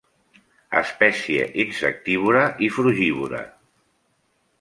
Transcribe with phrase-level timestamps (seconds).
[0.79, 3.43] Espècie insectívora i frugívora.